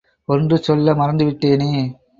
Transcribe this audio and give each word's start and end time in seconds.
ஒன்று 0.29 0.57
சொல்ல 0.57 0.93
மறந்துவிட்டேனே! 0.93 1.71